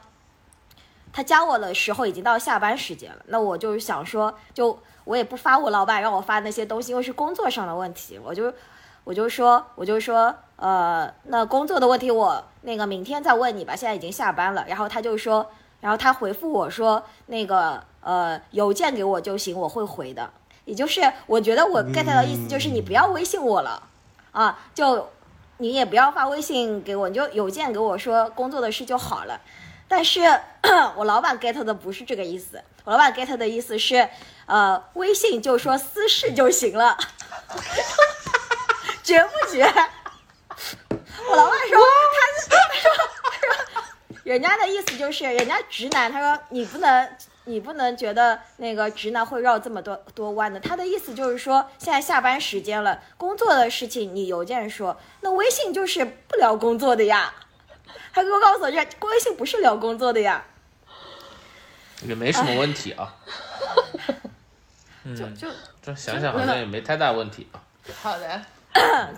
[1.12, 4.78] 他加我的时候已经到下班时间了，那我就想说就。
[5.04, 8.18] 我也不发我老板让我发那些东西，因为是工作上的问题。
[8.24, 8.50] 我就，
[9.04, 13.76] 我就说，我就说，呃，那工作的问题我那个明天再问你吧。
[13.76, 14.64] 现在已经下班了。
[14.66, 15.46] 然后他就说，
[15.82, 20.30] 然后他回复我说，那个呃，邮件给我就行，我会回的。
[20.64, 23.82] 也就是我觉得我 get 的意思就是你不要微信我了，
[24.32, 25.10] 啊，就
[25.58, 29.40] 你也不要发微信给我，你就邮件给我说工作的事就好了。
[29.86, 30.20] 但是
[30.96, 34.08] 我老板 get 的不是这个意思，我老板 get 的意思是。
[34.46, 36.98] 呃，微信就说私事就行了，
[39.02, 39.64] 绝不绝？
[41.30, 43.82] 我老板说，他说他说，
[44.22, 47.08] 人家的意思就是，人家直男，他说你不能，
[47.44, 50.58] 你不能觉得那个直男会绕这么多多弯的。
[50.60, 57.34] 他的意思就是说，现在下班时间了，工作的事情你邮件说，那微信就是不聊工作的呀。
[58.12, 60.44] 他给我告诉我，这微信不是聊工作的呀。
[62.06, 63.14] 也没什么问题啊。
[65.16, 65.48] 就就
[65.82, 67.60] 这想想好像也没太大问题啊。
[68.00, 68.40] 好的，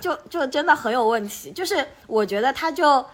[0.01, 1.53] 就就真的很有问题。
[1.53, 3.05] 就是我觉得他就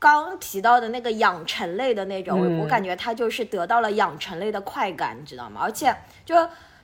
[0.00, 5.60] 刚提到的那个养成类的那种，嗯我我感觉他就是得到了养成类的快感，你知道吗？
[5.62, 6.34] 而且就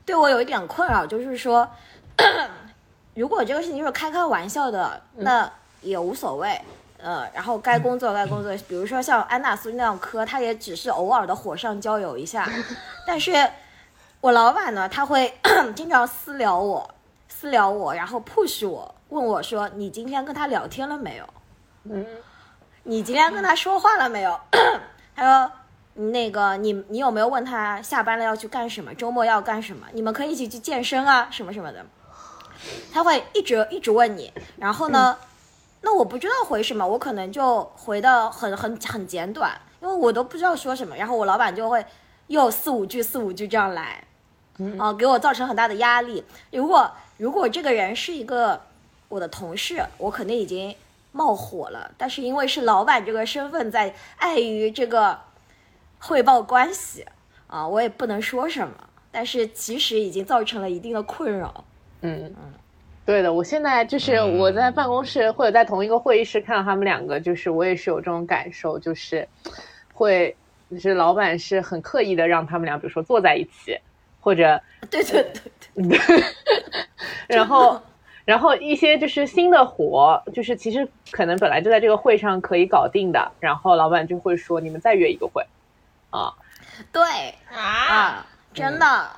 [0.05, 1.69] 对我有一点困扰，就是说，
[3.15, 5.51] 如果这个事情就是开开玩笑的，那
[5.81, 6.61] 也无所谓。
[6.99, 12.49] 呃，然后该工作该工作，比如说像安娜苏那样磕，他也只是偶尔的火上浇油一下，
[13.07, 13.33] 但是
[14.21, 15.33] 我老板呢，他会
[15.77, 16.95] 经常私聊我，
[17.29, 21.25] 私聊我，然后 push 我，问我说：“你今天跟他聊天了没有？
[21.85, 22.05] 嗯，
[22.87, 24.38] 你今天跟他说话了没有？”
[25.14, 25.53] 他说
[26.12, 28.94] ：“那个，你你有没有问他下班了要去干什么？
[28.94, 29.87] 周末要干什么？
[29.92, 31.85] 你们可以一起去健身啊，什么什么的。”
[32.92, 35.18] 他会一直一直问你，然后呢，
[35.83, 41.85] 那我不知道回什么，我可能就回的很很很简短，因为我都不知道说什么，然后我老板就会
[42.29, 44.03] 又四五句四五句这样来，
[44.79, 46.25] 啊、给我造成很大的压力。
[46.51, 48.61] 如果如果这个人是一个
[49.09, 50.75] 我的同事，我肯定已经
[51.17, 55.19] 冒火了，但是因为是老板这个身份在，碍于这个
[55.99, 57.07] 汇报关系
[57.47, 58.75] 啊，我也不能说什么。
[59.11, 61.65] 但是其实已经造成了一定的困扰。
[62.03, 62.53] 嗯嗯，
[63.07, 69.27] 对的，我现在就是我在办公室或者在同一个会议室看到他们两个，就是我也是有这种感受，就是
[69.95, 70.37] 会，
[70.71, 73.81] 就是老板是很刻意的让他们俩，比如说坐在一起，
[74.21, 75.25] 或者对对
[75.75, 75.99] 对对，
[77.27, 77.81] 然后，
[78.27, 85.47] 然后一些就是新的活，就是其实可能本来就在这个会上可以搞定的，然后老板就会说你们再约一个会，
[86.11, 86.35] 啊，
[86.93, 87.03] 对
[87.51, 89.11] 啊，啊，真的。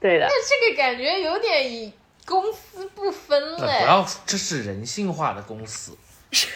[0.00, 1.92] 对的，那这个感觉有点以
[2.24, 3.58] 公私不分了。
[3.58, 5.94] 不要，这是人性化的公司，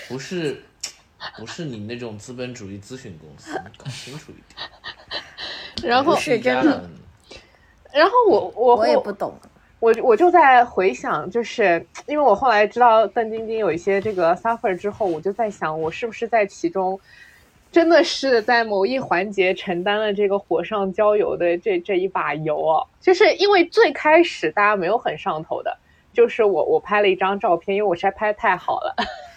[0.09, 0.65] 不是
[1.37, 4.71] 不是你那种资本主义咨询公司，你搞清楚一点。
[5.85, 6.91] 然后是真的的。
[7.93, 9.39] 然后我我我也不懂。
[9.85, 16.99] 我我就在回想，就是因为我后来知道邓晶晶有一些这个 suffer 之后，我就在想，我是不是在其中
[17.71, 22.87] 真的是在某一环节承担了这个火上浇油的这这一把油哦？
[22.99, 25.77] 就是因为最开始大家没有很上头的，
[26.15, 28.97] 就是我我拍了一张照片，因为我实在拍的太好了。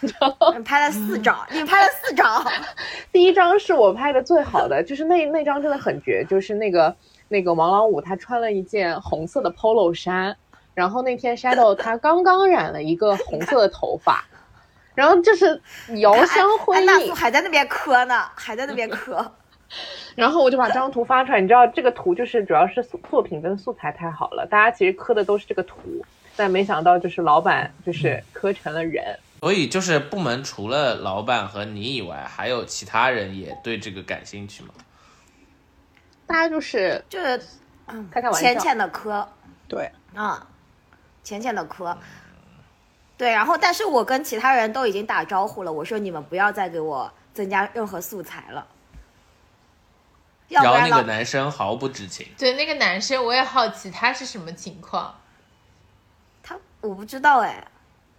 [0.56, 2.42] 你拍了四张，你拍了四张，
[3.12, 6.96] 第一张是我拍的最好的，就是那那张真的很绝，就是那个
[7.28, 10.36] 那个王老五他穿了一件红色的 polo 衫，
[10.74, 14.24] 然后那天 Shadow 他刚刚染了一个红色的头发，
[14.94, 15.60] 然后就是
[16.00, 19.32] 遥相辉映安娜苏，还在那边磕呢，还在那边磕。
[20.16, 25.78] 然后我就把这张图发出来，你知道这个图就是主要是素作品跟素材太好了，大家其实磕的都是这个图，
[26.34, 29.18] 但没想到就是老板就是磕成了人。
[29.40, 34.70] 所以就是部门除了老板和你以外，还有其他人也对这个感兴趣吗？
[36.28, 37.36] 大家就是就是
[38.12, 39.28] 开开玩笑，浅浅的磕
[39.66, 40.46] 对，啊，
[41.24, 41.98] 浅浅的磕。
[43.16, 48.64] 对，然后但是我跟其他人都已经打招呼了，我说你们不要再给我增加任何素材了，
[50.46, 55.18] 要不然后那个男生毫不知情，对那个男生，我也好奇他是什么情况。
[56.44, 57.66] 他我不知道哎，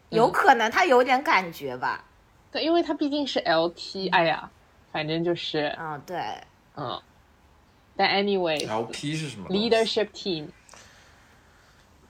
[0.10, 2.04] 有可能他有点感觉吧。
[2.52, 4.50] 对，因为他毕竟是 LT，哎呀，
[4.92, 6.18] 反正就是嗯，对，
[6.76, 7.02] 嗯，
[8.00, 8.66] 但 anyway。
[8.66, 10.46] LP 是什么？leadership team，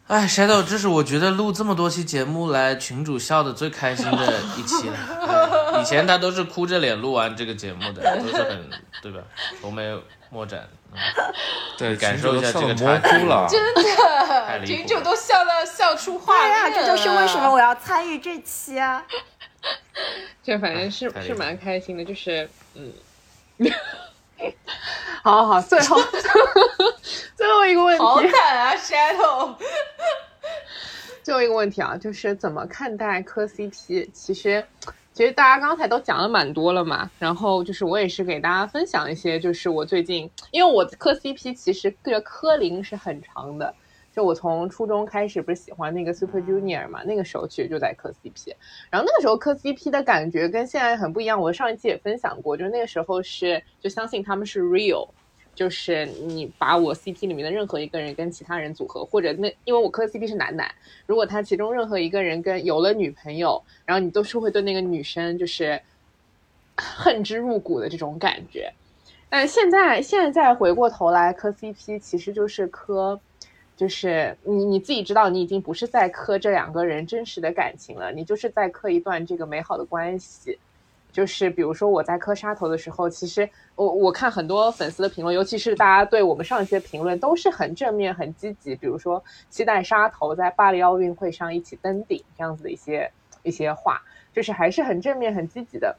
[0.06, 4.96] 哎，Shadow，这是我觉得录这么多期节目来群主笑的最开心的一期了。
[5.74, 8.70] 哎以前他都是哭着脸录完这个节目的，都是很
[9.02, 9.20] 对吧？
[9.60, 9.98] 愁眉
[10.30, 10.68] 莫展。
[10.92, 10.98] 嗯
[11.78, 13.48] 对，感受一下这个笑得模糊了。
[13.50, 16.70] 真的，群主都笑到笑出画对呀。
[16.70, 19.04] 这就是为什么我要参与这期啊。
[20.44, 22.92] 这反正是是蛮开心的，就是嗯，
[25.24, 25.98] 好好好，最后
[27.36, 29.56] 最后一个问题好题，惨啊，Shadow。
[31.24, 34.10] 最后一个问题啊，就是怎么看待磕 CP？
[34.14, 34.66] 其实。
[35.12, 43.74] 其实大家刚才都讲了蛮多了嘛，然后就是我也是给大家分享一些，就是我最近，因为我磕 CP 其实这个磕龄是很长的，
[44.12, 48.54] 就我从初中开始不是喜欢那个 Super Junior 嘛，那个时候其实就在磕 CP，
[48.90, 51.40] 然后那个时候磕 CP 的感觉跟现在很不一样。
[51.40, 55.08] 我上一期也分享过，就是那个时候是就相信他们是 real，
[55.54, 60.70] 就是你把我 CP 里面的任何一个人跟其他人组合，或者那因为我磕 CP 是男男，
[61.06, 65.80] 如果他其中任何一个人跟有了女朋友，然后你都是会对那个女生就是
[66.76, 68.74] 恨之入骨的这种感觉。
[69.30, 73.20] 但现在现在回过头来磕 CP，其实就是磕。
[73.80, 80.60] 就是你你自己知道，你已经不是在磕这两个人真实的感情了，你就是在磕一段这个美好的关系。
[81.14, 88.76] 就是比如说我在磕沙头的时候，其实我我看很多粉丝的评论，尤其是大家对我们上一期的评论都是很正面、很积极。
[88.76, 93.10] 比如说期待沙头在巴黎奥运会上一起登顶这样子的一些
[93.44, 94.02] 一些话，
[94.34, 95.96] 就是还是很正面、很积极的。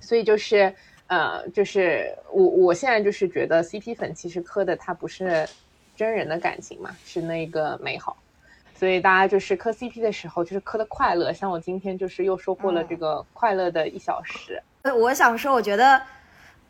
[0.00, 0.74] 所以就是
[1.08, 5.46] 呃，就是我我现在就是觉得 CP 粉其实磕的它不是
[5.96, 8.16] 真人的感情嘛，是那个美好。
[8.74, 11.32] 所以大家就是磕 CP 的时候，就是磕的快乐。
[11.32, 14.60] 像我今天就是又收获了这个快乐的一小时。
[14.82, 16.02] 呃我想说，我觉得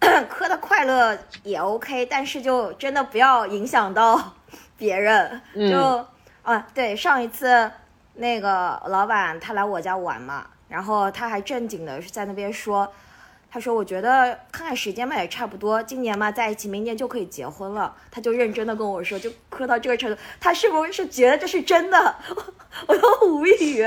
[0.28, 4.34] 磕的快乐也 OK，但是就真的不要影响到
[4.76, 5.40] 别人。
[5.54, 6.06] 嗯就
[6.42, 7.70] 啊，对，上一次
[8.14, 12.92] 那个老板他来我家玩嘛，然后他还正经的在那边说，
[13.52, 17.94] 他说我觉得看看时间嘛也差不多，今年嘛在一起，明年就可以结婚了。
[18.10, 22.16] 他就认真的跟我说，就磕到这个程度，他是不是觉得这是真的？
[22.88, 23.86] 我都无语。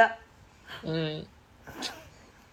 [0.84, 1.25] 嗯，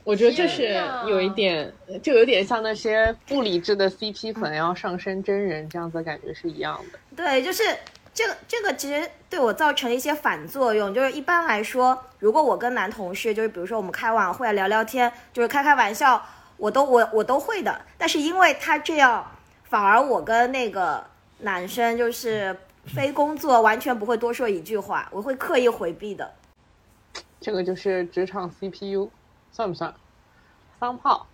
[0.05, 1.71] 我觉得就是有一点，
[2.03, 6.99] 就有点像那些不理智的 CP 粉要上升真人这样子的感觉是一样的。
[7.15, 7.63] 对，就是
[8.15, 10.95] 这个这个其实对我造成了一些反作用。
[10.95, 16.25] 就是一般来说，如果我跟男同事，就是比如说我们开晚会聊聊天，就是开开玩笑，
[16.63, 17.81] 我都我我都会的。
[17.99, 19.27] 但是因为他这样，
[19.65, 21.05] 反而我跟那个
[21.41, 22.57] 男生就是
[22.95, 26.33] 非工作完全不会多说一句话，我会刻意回避的。
[27.41, 29.11] 这个就是职场 CPU，
[29.51, 29.93] 算不算？
[30.79, 31.27] 桑炮，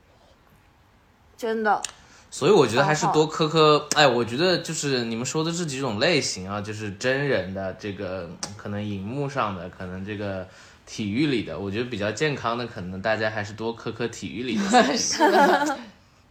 [1.37, 1.83] 真的，
[2.31, 3.87] 所以我觉得还是多磕磕。
[3.97, 10.49] 哎，我觉得就是你们说的这几种类型啊，就是真人的这个，可能荧幕上的，可能这个
[10.89, 14.97] 体育里的，我觉得比较健康的，可能大家还是多磕磕体育里的。
[14.97, 15.79] 是的，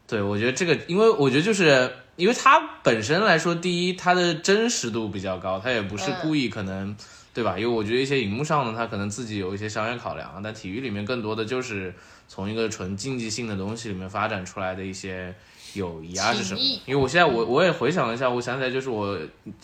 [0.08, 6.98] 对，我觉得这个，因为我觉得就是因为它本身来说，第一，它的真实度比较高，它也不是故意可能，
[7.36, 7.56] 对吧？
[7.56, 11.94] 因为我觉得一些荧幕上的，它可能自己有一些商业考量，但体育里面更多的就是
[12.28, 15.36] 从一个纯竞技性的东西里面发展出来的一些
[15.76, 16.60] 友谊啊是什么？
[16.88, 19.16] 因为我现在我我也回想了一下，我想起来就是我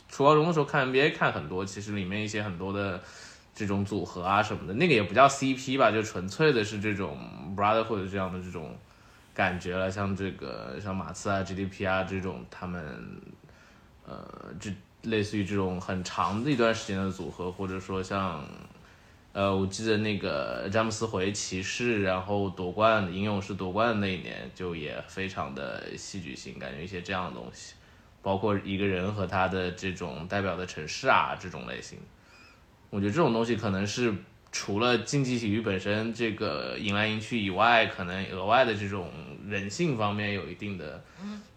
[0.07, 3.01] 初高中的时候看 NBA 看很多，其实里面一些很多的。
[3.55, 7.17] 这种组合啊什么的，那个也不叫 CP 吧，就纯粹的是这种
[7.55, 8.75] brotherhood 这样的这种
[9.33, 9.91] 感觉了。
[9.91, 12.81] 像这个像马刺啊、GDP 啊这种，他们
[14.07, 14.25] 呃，
[14.59, 14.71] 这
[15.03, 18.43] 类似于这种很长的一段时间的组合，或者说像
[19.33, 27.75] 呃，我记得那个詹姆斯回骑士，然后夺冠，英勇士夺冠的那一年，就也非常的戏剧性，感觉一些这样的东西，
[28.21, 31.99] 包括一个人和他的这种代表的城市啊这种类型。
[32.93, 34.13] 我觉得这种东西可能是
[34.51, 39.09] 除了竞技体育本身这个赢来赢去以外，可能额外的这种
[39.49, 41.01] 人性方面有一定的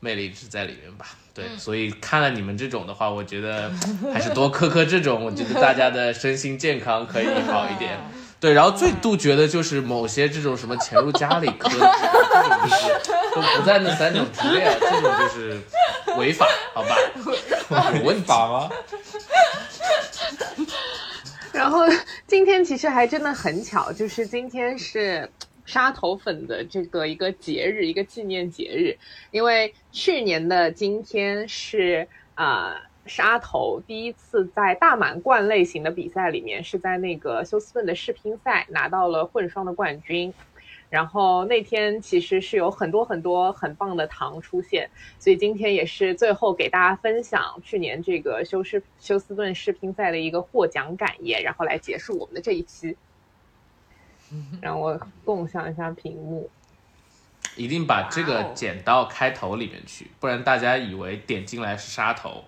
[0.00, 1.04] 魅力是在里面吧。
[1.34, 3.70] 对，所以看了你们这种的话，我觉得
[4.14, 7.98] 还是多磕磕这种，我觉得大家的身心健康可以好一点。
[8.40, 11.90] 对，然后最杜绝的就是某些这种什么潜入家里磕， 这种
[12.64, 15.60] 就是都不在那三种之列，这种就是
[16.16, 16.96] 违法，好吧？
[17.96, 18.70] 有问题法吗？
[21.56, 21.80] 然后
[22.28, 25.28] 今天其实还真的很巧，就是今天是
[25.64, 28.98] 沙头粉的这个一个节日，一个纪念节日。
[29.30, 40.34] 因为去年的今天是啊、呃杀头第一次在大满贯类型的比赛里面，是在那个休斯顿的世乒赛拿到了混双的冠军。
[40.88, 52.96] 然后那天其实是有很多很多很棒的糖出现，所以今天也是最后给大家分享去年这个休斯休斯顿世乒赛的一个获奖感言，然后来结束我们的这一期。
[54.60, 56.50] 让我共享一下屏幕。
[57.54, 62.44] 一定把这个剪到开头里面去，不然大家以为点进来是杀头，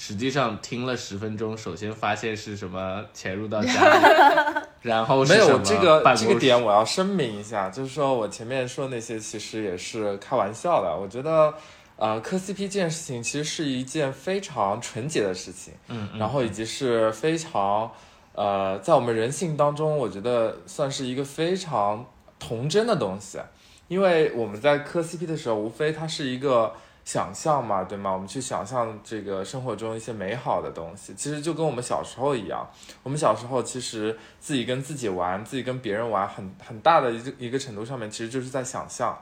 [0.00, 10.96] 实际上听了十分钟，首先发现是什么潜入到家里， 然后是没有这个这个点，我要声明一下，就是说我前面说那些其实也是开玩笑的。
[10.96, 11.52] 我觉得，
[11.96, 17.90] 呃，磕 CP 这件事情其实是一件非常纯洁的事情，嗯，嗯然后以及是非常，
[18.34, 22.06] 呃，在我们人性当中，我觉得算是一个非常
[22.38, 23.40] 童真的东西，
[23.88, 26.72] 因为我们在磕 CP 的时候，无非它是一个
[27.08, 28.12] 想象嘛，对吗？
[28.12, 32.68] 我们去想象这个生活中一些美好的东西，其实就跟我们小时候一样。
[33.02, 39.18] 我们小时候其实自己跟自己玩，自己跟别人玩，很很大的一个一个程度上面，其实就是在想象。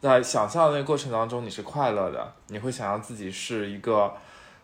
[0.00, 4.14] 在想象的那个过程当中，你是快乐的，你会想象自己是一个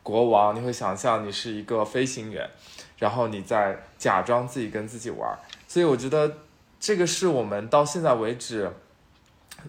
[0.04, 2.48] 国王，你会想象你是一个飞行员，
[2.98, 5.37] 然后你在假装自己跟自己玩。
[5.66, 6.33] 所以我觉得
[6.79, 8.73] 这个是我们到现在为止，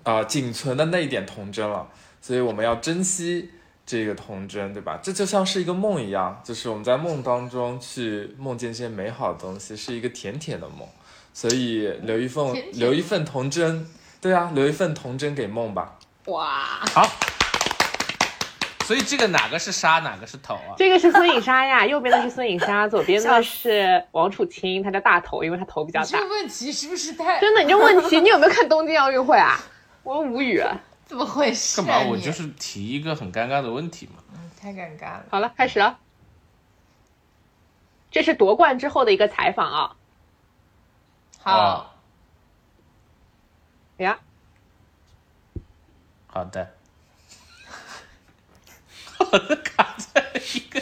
[0.04, 1.88] 啊、仅存的那一点童真了。
[2.22, 3.50] 所以我们要珍惜
[3.86, 5.00] 这个童真，对吧？
[5.02, 10.88] 这就像是一个梦一样，就是我们在梦当中去梦见一些美好的东西，是一个甜甜的梦。
[11.34, 13.88] 所以留一份甜甜留一份童真
[14.20, 15.98] 对啊，留一份童真给梦吧。
[16.26, 17.10] 哇，好。
[18.86, 20.76] 所以这个哪个是沙，哪个是头啊？
[20.78, 26.18] 这个是孙颖莎呀， 右边的是孙颖莎，左边的是王楚钦，他叫大头，因为他头比较大这。
[26.18, 29.58] 个问题是不是太真的，你这问题，你有没有看东京奥运会啊？
[30.04, 30.62] 我无语。
[31.12, 32.10] 怎么回事、干嘛？
[32.10, 34.24] 我就是提一个很尴尬的问题嘛。
[34.32, 35.26] 嗯太尴尬了。
[35.30, 36.00] 好了，开始了。
[38.10, 39.96] 这是夺冠之后的一个采访啊。
[41.38, 41.92] 好，哦
[43.98, 44.20] 呀，
[46.28, 46.74] 好的。
[49.20, 50.82] 好的，卡在一个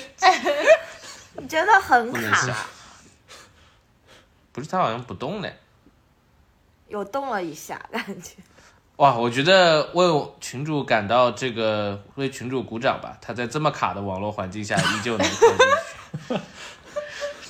[1.37, 2.67] 你真的很卡，。
[4.51, 5.57] 不是他好像不动嘞。
[6.87, 8.35] 有动了一下感觉。
[8.99, 10.03] 哇，我觉得为
[10.41, 15.57] 群主感到这个为群主鼓掌吧，他在这么卡的网络环境下依旧能扣进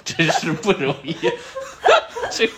[0.05, 1.17] 去，真是不容易。
[2.29, 2.53] 这个，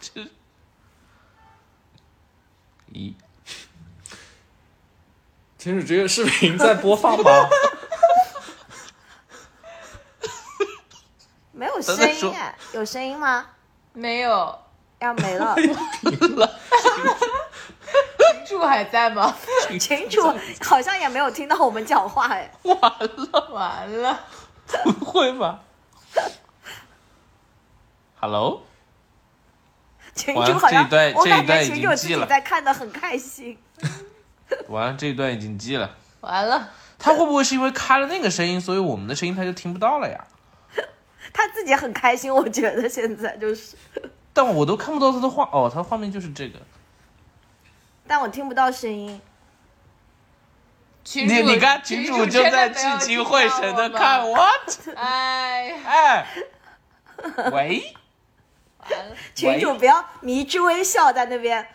[0.00, 0.28] 这，
[2.92, 3.14] 咦，
[5.56, 7.30] 群主这个视频在播放吗？
[11.52, 13.46] 没有声音哎，有声音吗？
[13.98, 14.56] 没有，
[15.00, 15.66] 要没了， 群
[18.46, 19.34] 主还在吗？
[19.80, 20.22] 群主
[20.62, 22.48] 好像也没有听到我们讲话哎。
[22.62, 24.20] 完了完了，
[24.84, 25.58] 不会吧
[28.20, 28.62] ？Hello，
[30.14, 33.58] 群主好像这一段，我感这一段已觉群主自己经记了在看的很开心。
[34.68, 35.96] 完了，这一段已经记了。
[36.20, 36.70] 完了，
[37.00, 40.24] 他会不会是因为开了那个声音，所以我们的声音他就听不到了呀？
[41.38, 43.76] 他自己很开心，我觉得现在就是，
[44.32, 46.58] 但我都看不到他的画哦，他画面就是这个。
[48.08, 49.20] 但我听不到声音。
[51.04, 54.96] 群主你你看，群群主就在聚精会神的看 what？
[54.96, 56.26] 哎，哎，
[57.52, 57.94] 喂，
[58.90, 61.68] 完了，群主不要迷之微笑在那边，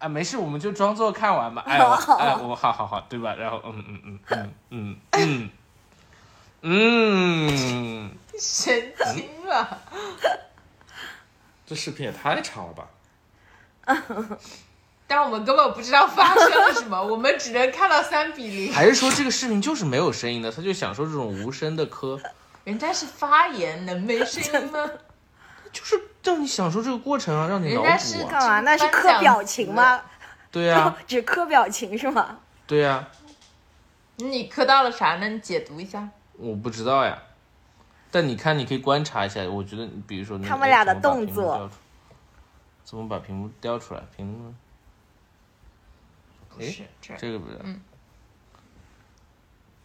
[0.00, 1.62] 啊，没事，我们就装作看完吧。
[1.64, 3.34] 哎， 我哎，我好好好，对吧？
[3.38, 5.50] 然后，嗯嗯嗯嗯嗯嗯嗯，
[8.38, 9.78] 神经了。
[11.66, 12.88] 这视频也太长了吧？
[15.06, 18.72] 但我们根本不知道发生了什么，我们只能看到三比零。
[18.72, 22.20] 还是说这个视频就是没有声音的，他就享受这种无声的磕，
[22.64, 24.90] 人家是发言，能没声音吗？
[25.72, 28.24] 就是让你享受这个过程啊，让你脑人家是。
[28.24, 28.60] 干嘛？
[28.60, 30.02] 那是刻表情吗？
[30.50, 32.38] 对呀，只刻表情是吗？
[32.66, 33.08] 对呀，
[34.16, 35.28] 你磕到了啥呢？
[35.28, 36.08] 你解读一下。
[36.38, 37.22] 我不知道呀。
[38.10, 39.42] 但你看，你可以观察一下。
[39.44, 41.68] 我觉得，比如说他们俩的动作
[42.82, 44.00] 怎么把屏幕调出来？
[44.16, 44.54] 屏幕
[46.48, 46.82] 不是
[47.18, 47.58] 这个不是？
[47.62, 47.80] 嗯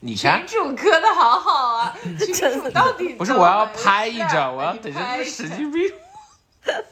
[0.06, 5.82] 你看群，主磕的好好啊， 群主到底不是我要拍一张，啊我要等着这个神经病。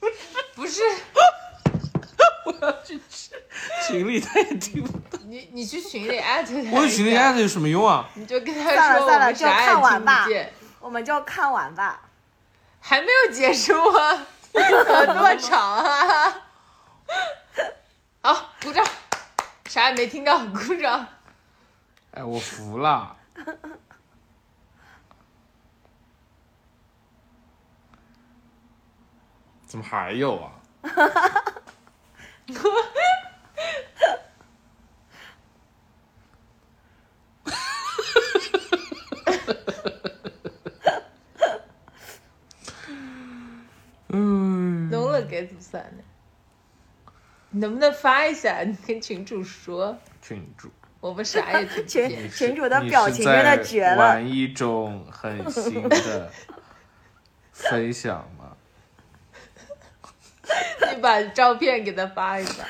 [0.56, 0.80] 不是
[2.84, 3.00] 去
[3.86, 5.18] 群里，他也听不到。
[5.26, 6.70] 你，你去群里艾特他。
[6.72, 8.08] 我去群里艾特有什么用啊？
[8.14, 10.26] 你就跟他算了说算了就看完吧
[10.80, 12.02] 我们就看完吧。
[12.80, 16.42] 还没有结束啊，怎么这么长啊？
[18.22, 18.84] 好，鼓掌，
[19.66, 21.06] 啥也没听到，鼓掌。
[22.12, 23.16] 哎，我服了。
[29.66, 30.50] 怎么还有啊？
[44.12, 46.02] 嗯，聋了该怎么算呢？
[47.50, 48.62] 你能不能发一下？
[48.62, 50.70] 你跟群主说，群主，
[51.00, 52.30] 我们啥也听不群见。
[52.30, 56.30] 群主的表情真的在绝了，玩一种很新的
[57.52, 58.39] 分享吗？
[60.94, 62.64] 你把照片给他发一发。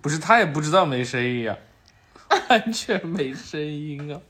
[0.00, 1.56] 不是，他也不知道没声音呀、
[2.48, 4.20] 完全没声音啊！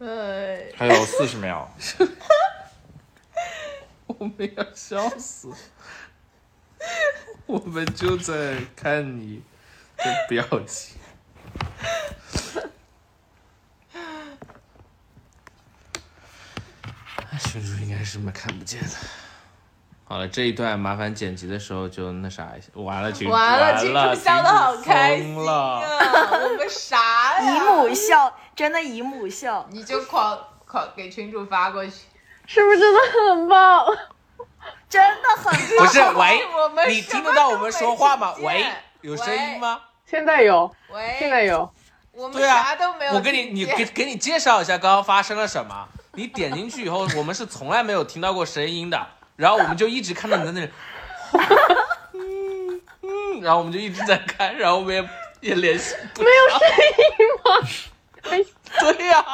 [0.00, 1.72] 哎，还有四十秒，
[4.06, 5.52] 我们要笑死，
[7.46, 9.42] 我们就在看你
[9.96, 10.96] 的表情。
[17.38, 18.88] 群主应该是没看不见的。
[20.12, 22.68] 好了，这一段麻烦剪辑的时候就那啥一下。
[22.74, 25.34] 完了，群主完了，群，主笑的好开心。
[25.48, 25.80] 啊！
[26.42, 27.56] 我们啥呀？
[27.56, 29.66] 姨母笑，真的姨母笑。
[29.70, 31.92] 你就狂狂给群主发过去。
[32.44, 33.00] 是不是真的
[33.30, 33.86] 很棒？
[34.86, 38.34] 真的很不是，我喂，们你听得到我们说话吗？
[38.40, 38.66] 喂，
[39.00, 39.80] 有声音吗？
[40.04, 41.72] 现在有，喂，现在有。
[42.12, 45.88] 我们对啊啥都没有我给你，你给给你介绍一下刚刚发生了什么。
[46.12, 49.06] 你点进去以后，我们是从来没有听到过声音的，
[49.42, 50.70] 然后我们就一直看到你在那里，
[52.12, 57.50] 嗯 嗯，然后我们就一直在看，然后我们也也联系不没有声音吗？
[58.78, 59.24] 对呀、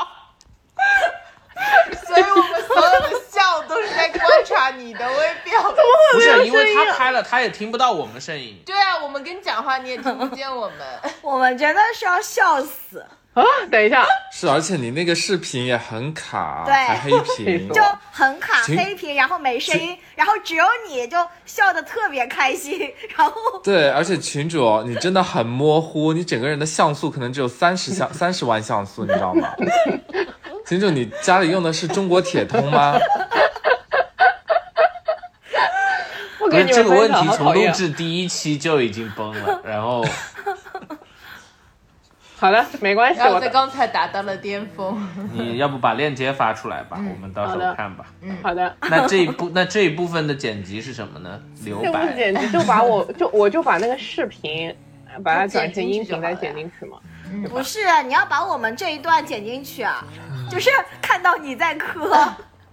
[2.06, 5.74] 所以我们所有的笑都是在观察你的微表情。
[6.14, 8.62] 不是因为声音啊他开了，他也听不到我们声音。
[8.64, 10.78] 对啊，我们跟你讲话你也听不见我们。
[11.20, 13.04] 我们真的是要笑死，
[13.40, 17.80] 啊，等一下，是，而且你那个视频也很卡，对还黑屏，就
[18.10, 21.16] 很卡黑屏，然后没声音，然后只有你就
[21.46, 23.32] 笑得特别开心， 然后
[23.62, 29.48] 对，而且群主你真的很模糊，你整个人的像素可能只有三十像 三十万像素，你知道吗？
[30.66, 32.98] 群主，你家里用的是中国铁通吗？
[36.38, 37.28] 不是这个问题。
[37.36, 40.02] 从录制第一期就已经崩了，然后
[42.38, 44.96] 好的，没关系，我在刚才达到了巅峰。
[45.32, 48.06] 你要不把链接发出来吧，我们到时候看吧。
[48.42, 48.76] 好的。
[48.82, 51.40] 那这一部那这一部分的剪辑是什么呢？
[51.64, 52.12] 留这不是白。
[52.14, 54.72] 剪辑，就把我 就我就把那个视频，
[55.24, 56.98] 把它转成音频再剪进去嘛。
[57.50, 60.04] 不是你要把我们这一段剪进去啊，
[60.48, 60.70] 就是
[61.02, 62.08] 看到你在磕，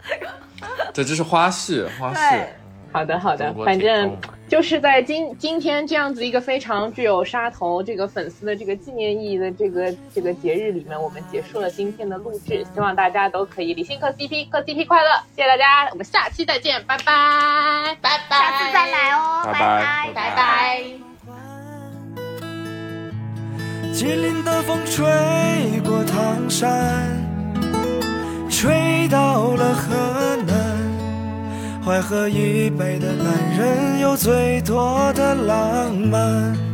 [0.93, 2.45] 对，这是花絮，花絮。
[2.93, 17.98] 好的，好的反正通就是在今今天这样子一个非常具有杀头这个粉丝的这个纪念意义的这个这个节日里面，我们结束了今天的录制，希望大家都可以理性磕 CP，磕 CP 快乐，谢谢大家，我们下期再见，拜拜。
[18.02, 20.84] 拜拜，下次再来哦，拜拜拜拜拜。
[23.91, 25.06] 吉林的风吹
[25.84, 27.10] 过唐山，
[28.50, 30.75] 吹到了河南。
[31.86, 36.66] 淮河以北的男人有最多的浪漫。